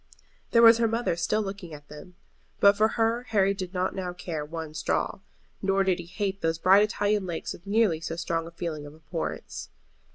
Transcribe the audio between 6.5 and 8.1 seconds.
bright Italian lakes with nearly